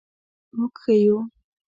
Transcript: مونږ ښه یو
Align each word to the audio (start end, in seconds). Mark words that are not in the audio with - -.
مونږ 0.55 0.73
ښه 0.81 0.93
یو 1.03 1.17